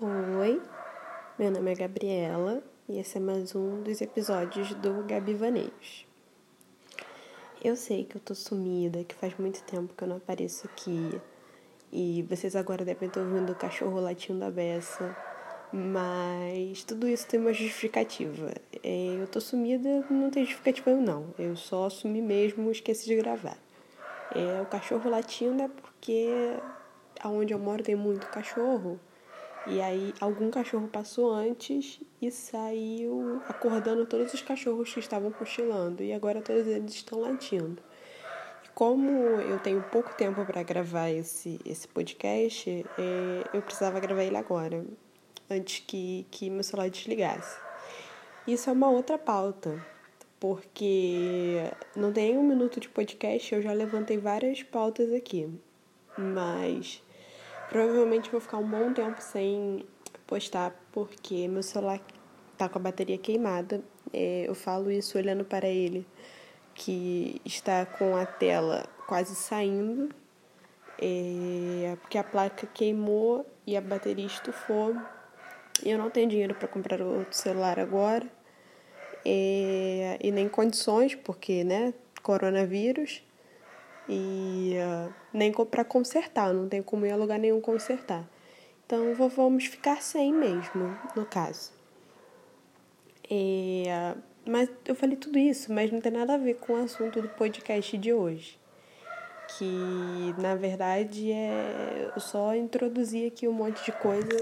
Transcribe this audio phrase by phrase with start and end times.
[0.00, 0.62] Oi,
[1.36, 6.06] meu nome é Gabriela e esse é mais um dos episódios do Gabi Vaneios.
[7.64, 11.20] Eu sei que eu tô sumida, que faz muito tempo que eu não apareço aqui
[11.90, 15.16] e vocês agora devem estar ouvindo o cachorro latindo da beça,
[15.72, 18.52] mas tudo isso tem uma justificativa.
[18.84, 23.58] É, eu tô sumida, não tem justificativa não, eu só sumi mesmo, esqueci de gravar.
[24.32, 26.56] É, o cachorro latindo é porque
[27.20, 29.00] aonde eu moro tem muito cachorro.
[29.70, 36.02] E aí algum cachorro passou antes e saiu acordando todos os cachorros que estavam cochilando.
[36.02, 37.82] E agora todos eles estão latindo.
[38.64, 44.24] E como eu tenho pouco tempo para gravar esse, esse podcast, é, eu precisava gravar
[44.24, 44.86] ele agora,
[45.50, 47.60] antes que, que meu celular desligasse.
[48.46, 49.84] Isso é uma outra pauta,
[50.40, 51.56] porque
[51.94, 55.46] não tem um minuto de podcast, eu já levantei várias pautas aqui.
[56.16, 57.02] Mas
[57.68, 59.84] Provavelmente vou ficar um bom tempo sem
[60.26, 62.00] postar porque meu celular
[62.56, 63.82] tá com a bateria queimada.
[64.10, 66.06] É, eu falo isso olhando para ele,
[66.74, 70.08] que está com a tela quase saindo,
[70.98, 74.96] é, porque a placa queimou e a bateria estufou.
[75.84, 78.26] E eu não tenho dinheiro para comprar outro celular agora.
[79.26, 83.22] É, e nem condições, porque, né, coronavírus
[84.08, 88.24] e uh, nem para consertar, não tem como ir a lugar nenhum consertar.
[88.86, 91.72] Então vamos ficar sem mesmo, no caso.
[93.30, 94.14] É,
[94.46, 97.28] mas eu falei tudo isso, mas não tem nada a ver com o assunto do
[97.28, 98.58] podcast de hoje.
[99.58, 102.10] Que na verdade é.
[102.16, 104.40] Só introduzi aqui um monte de coisa,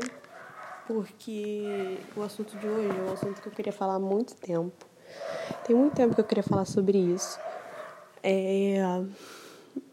[0.87, 4.87] porque o assunto de hoje é um assunto que eu queria falar há muito tempo.
[5.64, 7.41] Tem muito tempo que eu queria falar sobre isso.
[8.22, 8.78] É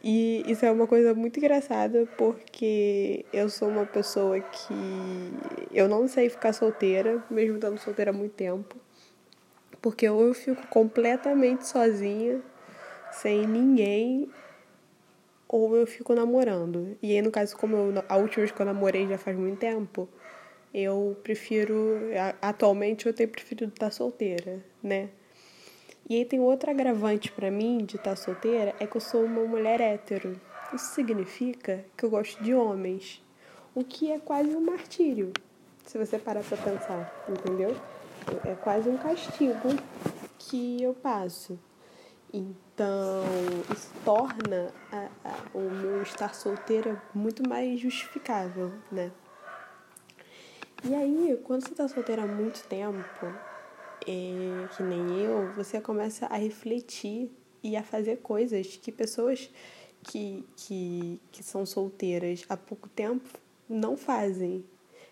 [0.03, 4.75] e isso é uma coisa muito engraçada porque eu sou uma pessoa que
[5.71, 8.75] eu não sei ficar solteira, mesmo estando solteira há muito tempo.
[9.81, 12.43] Porque ou eu fico completamente sozinha,
[13.13, 14.29] sem ninguém,
[15.49, 16.97] ou eu fico namorando.
[17.03, 19.59] E aí, no caso, como eu, a última vez que eu namorei já faz muito
[19.59, 20.09] tempo,
[20.73, 22.01] eu prefiro.
[22.43, 25.11] Atualmente eu tenho preferido estar solteira, né?
[26.09, 29.45] E aí tem outro agravante para mim de estar solteira é que eu sou uma
[29.45, 30.41] mulher hétero.
[30.73, 33.25] Isso significa que eu gosto de homens,
[33.75, 35.33] o que é quase um martírio,
[35.85, 37.77] se você parar para pensar, entendeu?
[38.45, 39.69] É quase um castigo
[40.39, 41.59] que eu passo.
[42.33, 43.25] Então,
[43.73, 49.11] isso torna a, a, o meu estar solteira muito mais justificável, né?
[50.85, 53.27] E aí, quando você está solteira há muito tempo,
[54.07, 57.31] é, que nem eu, você começa a refletir
[57.63, 59.51] e a fazer coisas que pessoas
[60.03, 63.29] que, que, que são solteiras há pouco tempo
[63.69, 64.65] não fazem.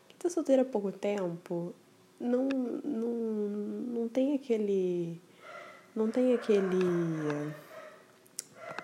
[0.07, 1.75] Quem está solteira há pouco tempo
[2.21, 2.47] não,
[2.85, 5.21] não, não tem aquele
[5.95, 7.53] não tem aquele.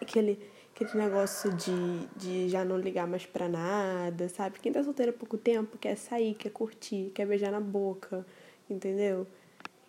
[0.01, 0.39] aquele,
[0.75, 4.61] aquele negócio de, de já não ligar mais pra nada, sabe?
[4.61, 8.25] Quem tá solteiro há pouco tempo quer sair, quer curtir, quer beijar na boca,
[8.69, 9.27] entendeu?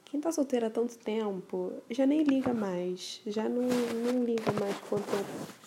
[0.05, 4.75] Quem tá solteiro há tanto tempo já nem liga mais, já não, não liga mais
[4.89, 5.05] quanto.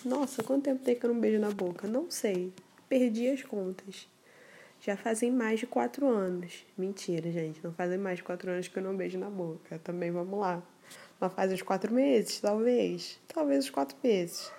[0.05, 1.87] Nossa, quanto tempo tem que eu não beijo na boca?
[1.89, 2.53] Não sei.
[2.89, 4.07] Perdi as contas.
[4.81, 6.67] Já fazem mais de quatro anos.
[6.77, 7.65] Mentira, gente.
[7.65, 9.79] Não fazem mais de quatro anos que eu não beijo na boca.
[9.79, 10.62] Também vamos lá
[11.20, 13.19] uma fase de quatro meses, talvez.
[13.28, 14.50] Talvez os quatro meses.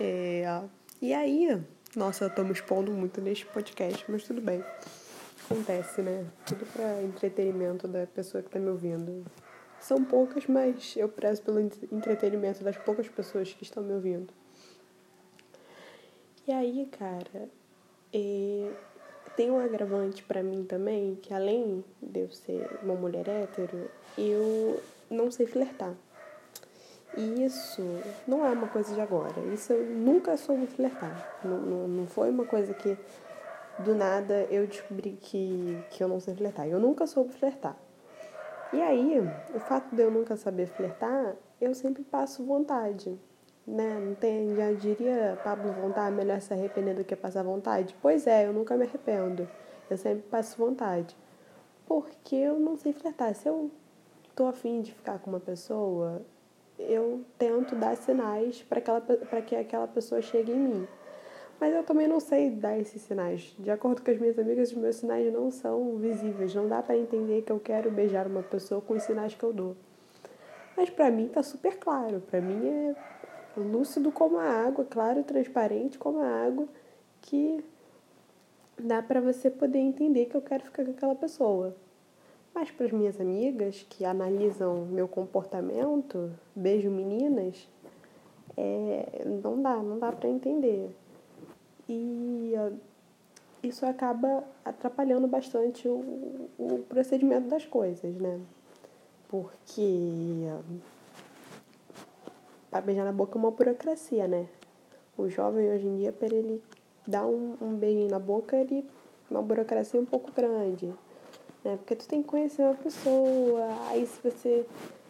[0.00, 0.44] É,
[1.00, 1.60] e aí,
[1.96, 4.64] nossa, eu tô me expondo muito neste podcast, mas tudo bem.
[5.44, 6.26] Acontece, né?
[6.46, 9.24] Tudo para entretenimento da pessoa que tá me ouvindo.
[9.80, 14.32] São poucas, mas eu prezo pelo entretenimento das poucas pessoas que estão me ouvindo.
[16.46, 17.48] E aí, cara,
[18.12, 18.70] é,
[19.36, 24.80] tem um agravante para mim também, que além de eu ser uma mulher hétero, eu
[25.10, 25.94] não sei flertar.
[27.16, 27.82] E isso
[28.26, 29.40] não é uma coisa de agora.
[29.52, 31.40] Isso eu nunca soube flertar.
[31.44, 32.96] Não, não, não foi uma coisa que
[33.78, 36.68] do nada eu descobri que, que eu não sei flertar.
[36.68, 37.76] Eu nunca soube flertar.
[38.72, 39.18] E aí,
[39.54, 43.18] o fato de eu nunca saber flertar, eu sempre passo vontade.
[43.66, 43.98] Né?
[43.98, 47.96] Não tem, já diria Pablo vontade, melhor se arrepender do que passar vontade?
[48.00, 49.48] Pois é, eu nunca me arrependo.
[49.90, 51.16] Eu sempre passo vontade.
[51.86, 53.34] Porque eu não sei flertar.
[53.34, 53.70] Se eu
[54.38, 56.22] tô afim de ficar com uma pessoa,
[56.78, 60.88] eu tento dar sinais para que aquela pessoa chegue em mim.
[61.58, 63.56] Mas eu também não sei dar esses sinais.
[63.58, 66.54] De acordo com as minhas amigas, os meus sinais não são visíveis.
[66.54, 69.52] Não dá para entender que eu quero beijar uma pessoa com os sinais que eu
[69.52, 69.76] dou.
[70.76, 72.20] Mas para mim tá super claro.
[72.30, 72.94] Para mim é
[73.56, 76.68] lúcido como a água, claro, transparente como a água,
[77.22, 77.64] que
[78.78, 81.74] dá para você poder entender que eu quero ficar com aquela pessoa.
[82.58, 87.68] Mas para as minhas amigas que analisam meu comportamento, beijo meninas,
[88.56, 90.90] é, não dá, não dá para entender
[91.88, 92.52] e
[93.62, 98.40] isso acaba atrapalhando bastante o, o procedimento das coisas, né?
[99.28, 100.42] Porque
[102.72, 104.48] para beijar na boca é uma burocracia, né?
[105.16, 106.60] O jovem hoje em dia, para ele
[107.06, 108.84] dar um, um beijinho na boca, ele
[109.30, 110.92] uma burocracia um pouco grande,
[111.64, 111.76] né?
[111.76, 114.66] Porque tu tem que conhecer uma pessoa, aí se você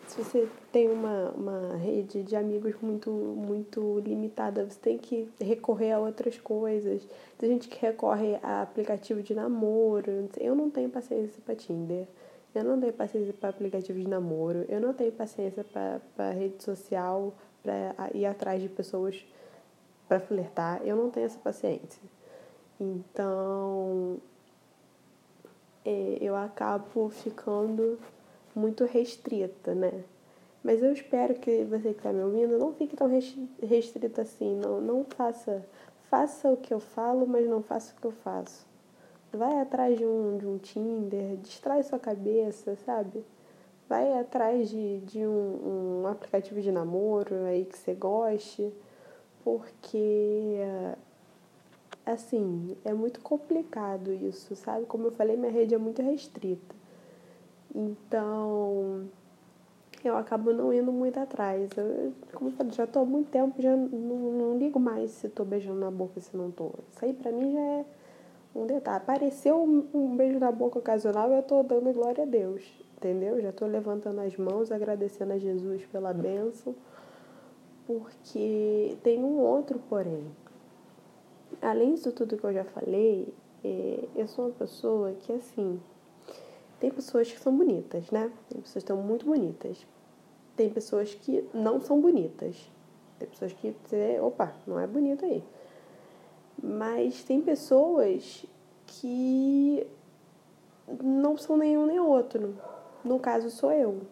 [0.08, 5.92] se você tem uma, uma rede de amigos muito, muito limitada, você tem que recorrer
[5.92, 7.06] a outras coisas.
[7.36, 10.30] Tem gente que recorre a aplicativo de namoro.
[10.38, 12.06] Eu não tenho paciência para Tinder.
[12.54, 14.64] Eu não tenho paciência para aplicativo de namoro.
[14.66, 19.22] Eu não tenho paciência para rede social, para ir atrás de pessoas
[20.08, 20.80] para flertar.
[20.84, 22.00] Eu não tenho essa paciência.
[22.80, 24.18] Então,
[26.20, 27.98] eu acabo ficando
[28.54, 30.04] muito restrita, né?
[30.62, 33.08] Mas eu espero que você que está me ouvindo não fique tão
[33.62, 35.64] restrita assim, não, não faça,
[36.10, 38.66] faça o que eu falo, mas não faça o que eu faço.
[39.32, 43.24] Vai atrás de um, de um Tinder, distrai sua cabeça, sabe?
[43.88, 48.72] Vai atrás de, de um, um aplicativo de namoro aí que você goste,
[49.44, 50.58] porque
[52.12, 54.86] assim, é muito complicado isso, sabe?
[54.86, 56.74] Como eu falei, minha rede é muito restrita.
[57.74, 59.08] Então,
[60.04, 61.70] eu acabo não indo muito atrás.
[61.76, 65.28] Eu, como eu falei, já tô há muito tempo, já não, não ligo mais se
[65.28, 66.70] tô beijando na boca se não tô.
[66.90, 67.84] Isso aí pra mim já é
[68.54, 68.98] um detalhe.
[68.98, 72.62] Apareceu um, um beijo na boca ocasional, eu tô dando glória a Deus,
[72.96, 73.40] entendeu?
[73.40, 76.74] Já tô levantando as mãos, agradecendo a Jesus pela bênção,
[77.86, 80.24] porque tem um outro porém.
[81.60, 83.32] Além disso tudo que eu já falei,
[83.64, 85.80] é, eu sou uma pessoa que, assim,
[86.78, 88.30] tem pessoas que são bonitas, né?
[88.48, 89.84] Tem pessoas que estão muito bonitas.
[90.56, 92.70] Tem pessoas que não são bonitas.
[93.18, 95.42] Tem pessoas que você, opa, não é bonito aí.
[96.62, 98.46] Mas tem pessoas
[98.86, 99.86] que
[101.02, 102.54] não são nenhum nem outro.
[103.04, 104.02] No caso sou eu,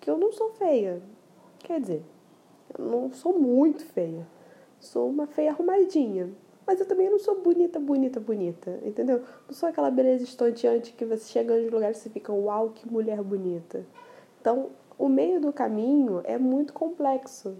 [0.00, 1.02] que eu não sou feia.
[1.58, 2.02] Quer dizer,
[2.78, 4.26] eu não sou muito feia.
[4.80, 6.30] Sou uma feia arrumadinha.
[6.66, 9.22] Mas eu também não sou bonita, bonita, bonita, entendeu?
[9.46, 12.90] Não sou aquela beleza estonteante que você chega nos lugares e você fica, uau, que
[12.90, 13.84] mulher bonita.
[14.40, 17.56] Então, o meio do caminho é muito complexo,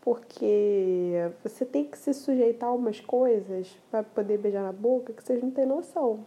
[0.00, 5.22] porque você tem que se sujeitar a umas coisas para poder beijar na boca que
[5.22, 6.20] vocês não têm noção.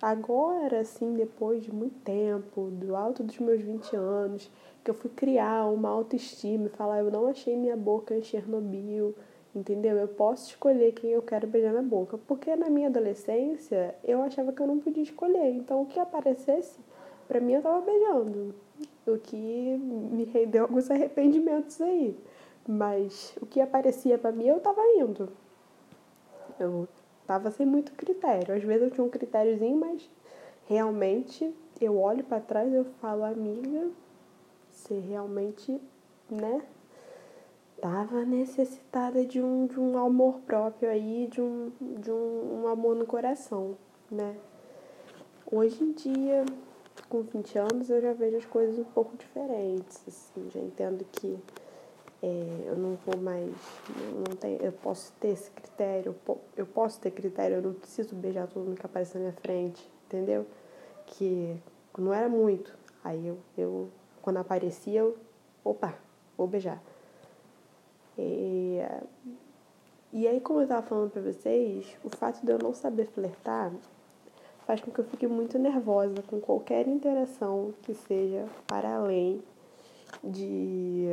[0.00, 4.50] Agora, assim, depois de muito tempo, do alto dos meus 20 anos,
[4.82, 9.14] que eu fui criar uma autoestima e falar, eu não achei minha boca em Chernobyl,
[9.54, 9.96] entendeu?
[9.96, 14.52] Eu posso escolher quem eu quero beijar na boca, porque na minha adolescência eu achava
[14.52, 16.78] que eu não podia escolher, então o que aparecesse,
[17.28, 18.54] para mim eu tava beijando,
[19.06, 22.16] o que me rendeu alguns arrependimentos aí,
[22.66, 25.28] mas o que aparecia para mim eu tava indo,
[26.58, 26.88] eu
[27.26, 30.08] tava sem muito critério, às vezes eu tinha um critériozinho, mas
[30.66, 33.90] realmente eu olho para trás e eu falo, amiga,
[34.70, 35.80] você realmente,
[36.30, 36.62] né?
[37.82, 42.94] Estava necessitada de um, de um amor próprio aí, de um, de um, um amor
[42.94, 43.76] no coração,
[44.08, 44.36] né?
[45.50, 46.44] Hoje em dia,
[47.08, 51.36] com 20 anos, eu já vejo as coisas um pouco diferentes, assim, já entendo que
[52.22, 53.50] é, eu não vou mais,
[54.14, 56.14] não tenho, eu posso ter esse critério,
[56.56, 59.90] eu posso ter critério, eu não preciso beijar todo mundo que aparece na minha frente,
[60.06, 60.46] entendeu?
[61.04, 61.56] Que
[61.98, 63.90] não era muito, aí eu, eu
[64.22, 65.16] quando aparecia, eu,
[65.64, 65.98] opa,
[66.38, 66.80] vou beijar.
[68.18, 68.78] E,
[70.12, 73.72] e aí, como eu estava falando para vocês, o fato de eu não saber flertar
[74.66, 79.42] faz com que eu fique muito nervosa com qualquer interação que seja para além
[80.22, 81.08] de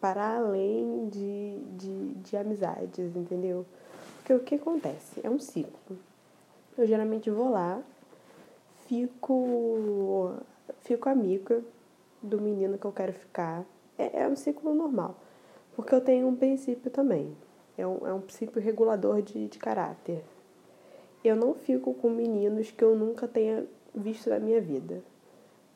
[0.00, 3.64] para além de, de, de amizades, entendeu?
[4.18, 5.20] Porque o que acontece?
[5.24, 5.96] É um ciclo.
[6.76, 7.80] Eu geralmente vou lá,
[8.86, 10.34] fico
[10.82, 11.62] fico amiga
[12.22, 13.64] do menino que eu quero ficar.
[13.98, 15.16] É, é um ciclo normal.
[15.76, 17.36] Porque eu tenho um princípio também.
[17.78, 20.24] É um, é um princípio regulador de, de caráter.
[21.22, 23.64] Eu não fico com meninos que eu nunca tenha
[23.94, 25.02] visto na minha vida.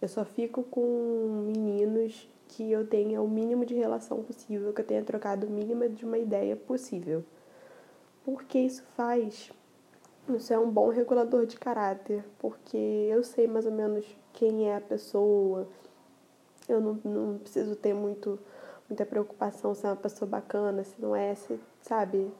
[0.01, 4.87] Eu só fico com meninos que eu tenha o mínimo de relação possível, que eu
[4.87, 7.23] tenha trocado o mínimo de uma ideia possível.
[8.25, 9.53] Porque isso faz.
[10.29, 14.77] Isso é um bom regulador de caráter, porque eu sei mais ou menos quem é
[14.77, 15.69] a pessoa.
[16.69, 18.39] Eu não, não preciso ter muito,
[18.91, 22.31] muita preocupação se é uma pessoa bacana, se não é, se, sabe?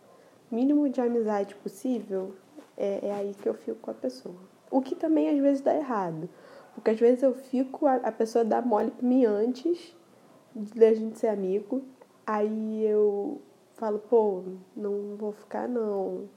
[0.51, 2.35] Mínimo de amizade possível,
[2.77, 4.35] é, é aí que eu fico com a pessoa.
[4.71, 6.29] O que também às vezes dá errado.
[6.75, 9.97] Porque às vezes eu fico, a, a pessoa dá mole pra mim antes
[10.55, 11.83] da gente ser amigo.
[12.27, 13.41] Aí eu
[13.75, 14.43] falo, pô,
[14.77, 16.29] não vou ficar não.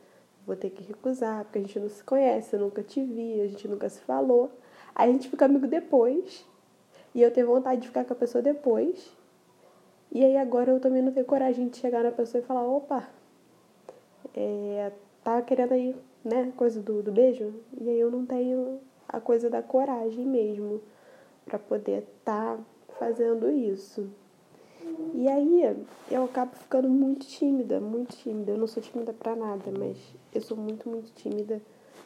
[0.45, 3.47] Vou ter que recusar, porque a gente não se conhece, eu nunca te vi, a
[3.47, 4.51] gente nunca se falou.
[4.93, 6.45] Aí a gente fica amigo depois.
[7.15, 9.15] E eu tenho vontade de ficar com a pessoa depois.
[10.13, 13.09] E aí agora eu também não tenho coragem de chegar na pessoa e falar, opa,
[14.35, 14.91] é,
[15.23, 17.51] tá querendo aí, né, coisa do, do beijo?
[17.81, 18.79] E aí eu não tenho
[19.09, 20.81] a coisa da coragem mesmo
[21.45, 22.59] para poder tá
[22.99, 24.07] fazendo isso.
[25.15, 28.51] E aí eu acabo ficando muito tímida, muito tímida.
[28.51, 29.97] Eu não sou tímida para nada, mas
[30.31, 31.59] eu sou muito, muito tímida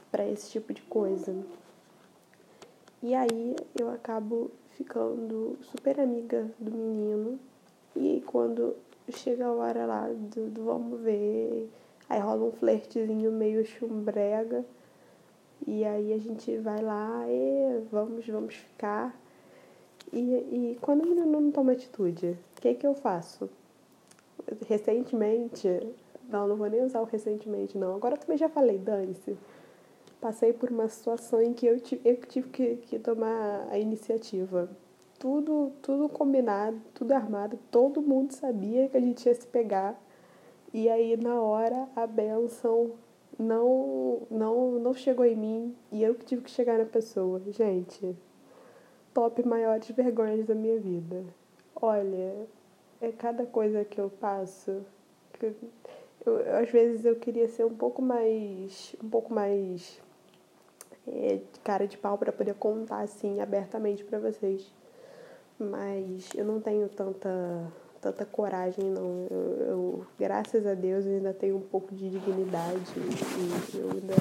[0.09, 1.35] para esse tipo de coisa.
[3.03, 7.39] E aí eu acabo ficando super amiga do menino.
[7.95, 8.75] E quando
[9.09, 11.69] chega a hora lá do, do vamos ver,
[12.09, 14.65] aí rola um flertezinho meio chumbrega.
[15.65, 19.19] E aí a gente vai lá e vamos, vamos ficar.
[20.13, 23.49] E, e quando o menino não toma atitude, o que, que eu faço?
[24.67, 25.67] Recentemente,
[26.29, 27.95] não, não vou nem usar o recentemente, não.
[27.95, 29.37] Agora também já falei, dane-se.
[30.21, 34.69] Passei por uma situação em que eu, eu tive que, que tomar a iniciativa.
[35.19, 39.99] Tudo, tudo combinado, tudo armado, todo mundo sabia que a gente ia se pegar.
[40.73, 42.91] E aí, na hora, a benção
[43.39, 47.41] não, não, não chegou em mim e eu que tive que chegar na pessoa.
[47.47, 48.15] Gente,
[49.13, 51.23] top maiores vergonhas da minha vida.
[51.75, 52.47] Olha,
[53.01, 54.83] é cada coisa que eu passo.
[55.33, 55.55] Que eu,
[56.25, 58.95] eu, às vezes eu queria ser um pouco mais.
[59.03, 60.01] um pouco mais.
[61.07, 64.73] É, cara de pau para poder contar assim abertamente para vocês.
[65.59, 69.27] Mas eu não tenho tanta tanta coragem, não.
[69.29, 74.15] Eu, eu, graças a Deus, eu ainda tenho um pouco de dignidade e eu ainda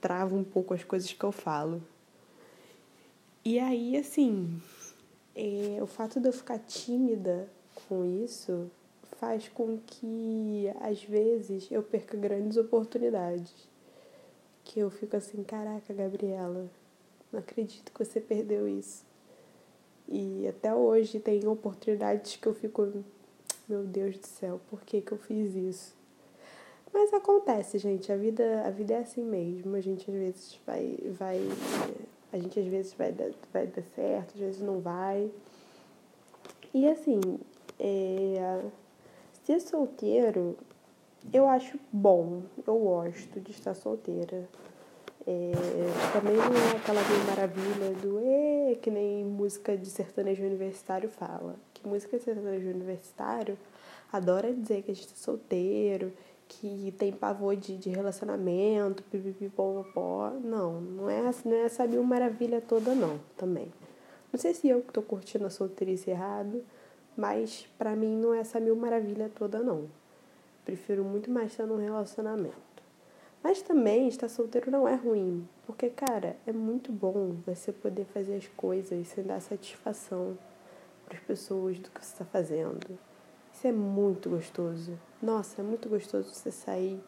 [0.00, 1.82] travo um pouco as coisas que eu falo.
[3.44, 4.60] E aí, assim,
[5.34, 7.48] é, o fato de eu ficar tímida
[7.88, 8.70] com isso
[9.18, 13.68] faz com que, às vezes, eu perca grandes oportunidades.
[14.64, 16.68] Que eu fico assim, caraca, Gabriela,
[17.32, 19.07] não acredito que você perdeu isso.
[20.08, 23.04] E até hoje tem oportunidades que eu fico,
[23.68, 25.94] meu Deus do céu, por que, que eu fiz isso?
[26.92, 29.76] Mas acontece, gente, a vida, a vida é assim mesmo.
[29.76, 31.40] A gente às vezes vai, vai,
[32.32, 35.30] a gente às vezes vai dar, vai dar certo, às vezes não vai.
[36.72, 37.20] E assim,
[37.78, 38.62] é,
[39.44, 40.56] ser solteiro,
[41.32, 44.48] eu acho bom, eu gosto de estar solteira.
[45.30, 45.52] É,
[46.14, 51.54] também não é aquela maravilha do e que nem música de sertanejo universitário fala.
[51.74, 53.58] Que música de sertanejo universitário
[54.10, 56.10] adora dizer que a gente tá solteiro,
[56.48, 60.30] que tem pavor de, de relacionamento, pipipipopopó.
[60.42, 63.70] Não, não é, não é essa mil maravilha toda não, também.
[64.32, 66.64] Não sei se eu que tô curtindo a solteirice errado,
[67.14, 69.90] mas pra mim não é essa mil maravilha toda não.
[70.64, 72.67] Prefiro muito mais estar num relacionamento.
[73.42, 78.36] Mas também estar solteiro não é ruim, porque, cara, é muito bom você poder fazer
[78.36, 80.36] as coisas sem dar satisfação
[81.06, 82.98] para as pessoas do que você está fazendo.
[83.52, 84.98] Isso é muito gostoso.
[85.22, 87.00] Nossa, é muito gostoso você sair,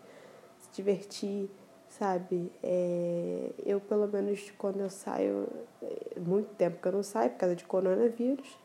[0.59, 1.51] se divertir,
[1.89, 2.51] sabe?
[2.63, 5.49] É, eu, pelo menos, quando eu saio,
[5.83, 8.57] é muito tempo que eu não saio por causa de coronavírus,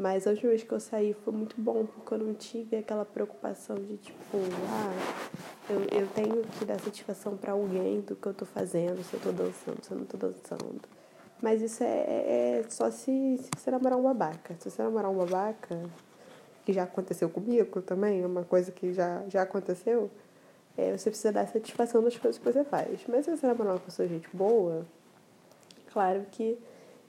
[0.00, 3.04] mas a última vez que eu saí foi muito bom, porque eu não tive aquela
[3.04, 4.38] preocupação de tipo,
[4.70, 4.94] ah,
[5.68, 9.20] eu, eu tenho que dar satisfação para alguém do que eu tô fazendo, se eu
[9.20, 10.80] tô dançando, se eu não tô dançando.
[11.42, 13.10] Mas isso é, é, é só se,
[13.42, 14.56] se você namorar um babaca.
[14.58, 15.78] Se você namorar um babaca,
[16.64, 20.10] que já aconteceu comigo também, é uma coisa que já, já aconteceu,
[20.78, 23.00] é, você precisa dar satisfação das coisas que você faz.
[23.06, 24.86] Mas se você namorar uma pessoa gente boa,
[25.92, 26.58] claro que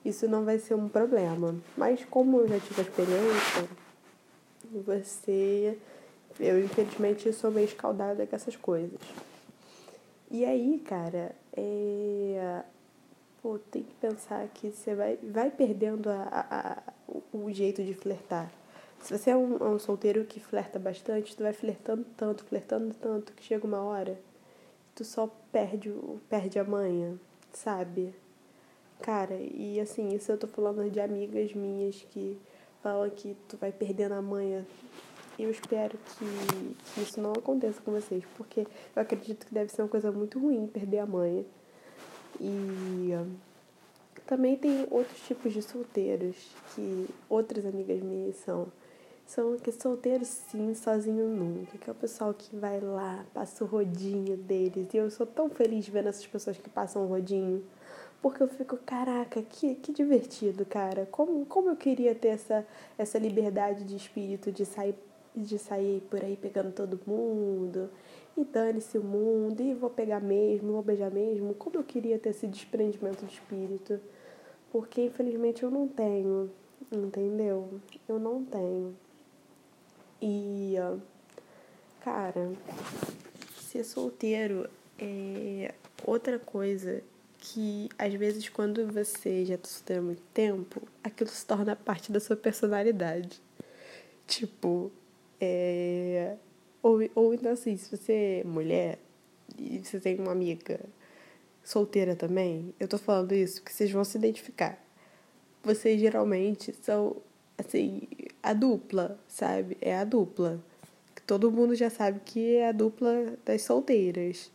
[0.03, 1.55] isso não vai ser um problema.
[1.77, 3.69] Mas como eu já tive a experiência,
[4.85, 5.77] você.
[6.39, 8.99] Eu, infelizmente, sou meio escaldada com essas coisas.
[10.29, 12.63] E aí, cara, é...
[13.41, 16.83] pô, tem que pensar que você vai, vai perdendo a, a, a
[17.33, 18.49] o, jeito de flertar.
[19.01, 22.93] Se você é um, é um solteiro que flerta bastante, tu vai flertando tanto, flertando
[22.93, 24.17] tanto, que chega uma hora,
[24.95, 25.93] tu só perde,
[26.29, 27.19] perde a manha,
[27.51, 28.13] sabe?
[29.01, 32.37] Cara, e assim, isso eu tô falando de amigas minhas que
[32.83, 34.65] falam que tu vai perdendo a manha.
[35.39, 38.61] Eu espero que, que isso não aconteça com vocês, porque
[38.95, 41.43] eu acredito que deve ser uma coisa muito ruim perder a manha.
[42.39, 43.11] E
[44.27, 46.35] também tem outros tipos de solteiros
[46.75, 48.67] que outras amigas minhas são.
[49.25, 51.77] São que solteiros sim, sozinho nunca.
[51.77, 54.93] Que é o pessoal que vai lá, passa o rodinho deles.
[54.93, 57.63] E eu sou tão feliz vendo essas pessoas que passam o rodinho.
[58.21, 61.07] Porque eu fico, caraca, que, que divertido, cara.
[61.11, 62.65] Como, como eu queria ter essa,
[62.97, 64.95] essa liberdade de espírito de sair,
[65.35, 67.89] de sair por aí pegando todo mundo.
[68.37, 71.55] E dane-se o mundo, e vou pegar mesmo, vou beijar mesmo.
[71.55, 73.99] Como eu queria ter esse desprendimento de espírito.
[74.71, 76.49] Porque infelizmente eu não tenho,
[76.91, 77.81] entendeu?
[78.07, 78.95] Eu não tenho.
[80.21, 80.75] E,
[82.01, 82.51] cara,
[83.57, 85.73] ser solteiro é
[86.05, 87.03] outra coisa
[87.41, 92.11] que às vezes quando você já tá solteiro há muito tempo, aquilo se torna parte
[92.11, 93.41] da sua personalidade.
[94.27, 94.91] Tipo,
[95.39, 96.35] é.
[96.83, 98.99] Ou, ou então assim, se você é mulher
[99.57, 100.79] e você tem uma amiga
[101.63, 104.79] solteira também, eu tô falando isso porque vocês vão se identificar.
[105.63, 107.17] Vocês geralmente são,
[107.57, 108.07] assim,
[108.41, 109.77] a dupla, sabe?
[109.81, 110.59] É a dupla.
[111.27, 114.51] Todo mundo já sabe que é a dupla das solteiras.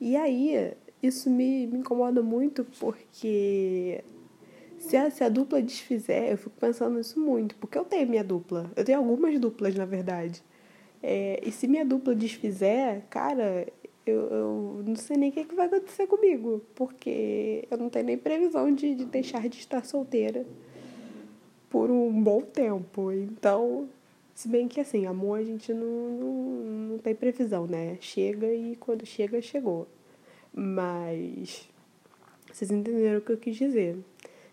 [0.00, 4.04] E aí, isso me, me incomoda muito porque
[4.78, 8.24] se a, se a dupla desfizer, eu fico pensando nisso muito, porque eu tenho minha
[8.24, 8.70] dupla.
[8.76, 10.42] Eu tenho algumas duplas, na verdade.
[11.02, 13.66] É, e se minha dupla desfizer, cara,
[14.04, 18.06] eu, eu não sei nem o que, que vai acontecer comigo, porque eu não tenho
[18.06, 20.44] nem previsão de, de deixar de estar solteira
[21.70, 23.12] por um bom tempo.
[23.12, 23.88] Então,
[24.34, 26.32] se bem que assim, amor a gente não, não,
[26.90, 27.96] não tem previsão, né?
[28.00, 29.86] Chega e quando chega, chegou.
[30.52, 31.68] Mas
[32.52, 33.98] vocês entenderam o que eu quis dizer.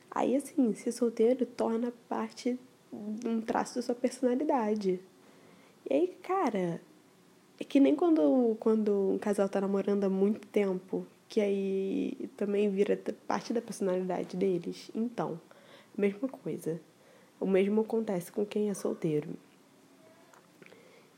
[0.09, 2.57] Aí, assim, ser solteiro torna parte
[2.91, 4.99] um traço da sua personalidade.
[5.89, 6.81] E aí, cara,
[7.59, 12.69] é que nem quando, quando um casal tá namorando há muito tempo, que aí também
[12.69, 14.89] vira parte da personalidade deles.
[14.95, 15.39] Então,
[15.95, 16.79] mesma coisa.
[17.39, 19.29] O mesmo acontece com quem é solteiro.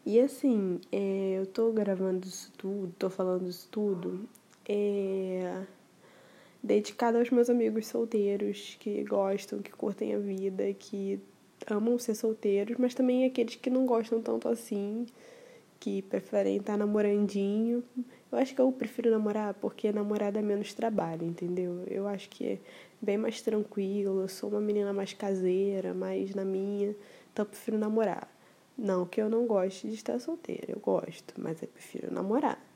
[0.06, 4.28] E assim, é, eu tô gravando isso tudo, tô falando isso tudo,
[4.68, 5.64] é
[6.64, 11.20] dedicado aos meus amigos solteiros que gostam, que curtem a vida, que
[11.70, 15.06] amam ser solteiros, mas também aqueles que não gostam tanto assim,
[15.80, 17.84] que preferem estar namorandinho.
[18.32, 21.84] Eu acho que eu prefiro namorar porque namorar dá menos trabalho, entendeu?
[21.88, 22.60] Eu acho que é
[23.02, 26.96] bem mais tranquilo, eu sou uma menina mais caseira, mais na minha,
[27.34, 28.30] então eu prefiro namorar.
[28.78, 32.71] Não que eu não goste de estar solteira, eu gosto, mas eu prefiro namorar.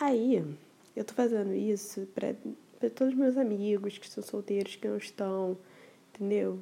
[0.00, 0.44] Aí,
[0.94, 2.34] eu tô fazendo isso para
[2.90, 5.58] todos os meus amigos que são solteiros, que não estão,
[6.14, 6.60] entendeu?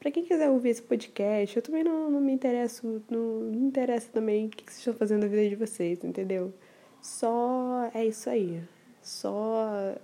[0.00, 3.66] Para quem quiser ouvir esse podcast, eu também não, não me interesso, não, não me
[3.66, 6.54] interessa também o que, vocês estão fazendo na vida de vocês, entendeu?
[7.02, 8.62] Só é isso aí.
[9.02, 9.96] Só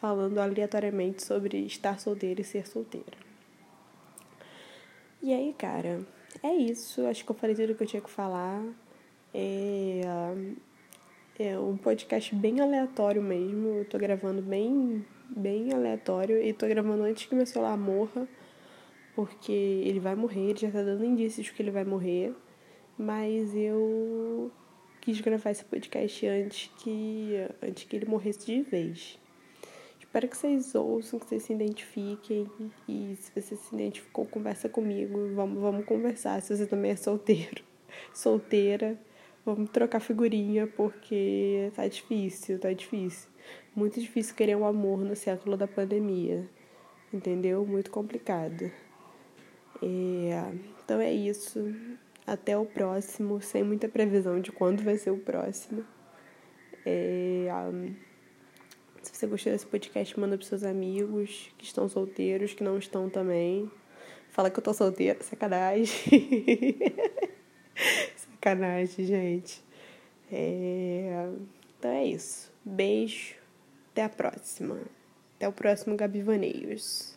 [0.00, 3.16] falando aleatoriamente sobre estar solteira e ser solteira.
[5.22, 6.00] E aí, cara,
[6.42, 7.06] é isso.
[7.06, 8.62] Acho que eu falei tudo que eu tinha que falar.
[9.32, 10.02] É,
[11.38, 13.78] é um podcast bem aleatório mesmo.
[13.78, 18.28] Eu tô gravando bem, bem aleatório e tô gravando antes que meu celular morra,
[19.16, 22.32] porque ele vai morrer, ele já tá dando indícios que ele vai morrer.
[22.96, 24.52] Mas eu
[25.00, 29.18] quis gravar esse podcast antes que, antes que ele morresse de vez.
[29.98, 32.48] Espero que vocês ouçam, que vocês se identifiquem.
[32.88, 35.34] E se você se identificou, conversa comigo.
[35.34, 36.40] Vamos, vamos conversar.
[36.40, 37.64] Se você também é solteiro,
[38.14, 38.96] solteira
[39.44, 43.28] Vamos trocar figurinha porque tá difícil, tá difícil.
[43.76, 46.48] Muito difícil querer um amor no século da pandemia.
[47.12, 47.64] Entendeu?
[47.66, 48.70] Muito complicado.
[49.82, 50.52] É,
[50.82, 51.74] então é isso.
[52.26, 55.84] Até o próximo, sem muita previsão de quando vai ser o próximo.
[56.86, 57.48] É,
[59.02, 63.10] se você gostou desse podcast, manda pros seus amigos que estão solteiros, que não estão
[63.10, 63.70] também.
[64.30, 65.86] Fala que eu tô solteira, sacanagem.
[68.44, 69.64] Sacanagem, gente.
[70.30, 71.30] É...
[71.78, 72.52] Então é isso.
[72.62, 73.36] Beijo.
[73.90, 74.80] Até a próxima.
[75.36, 77.13] Até o próximo Gabi Vaneios.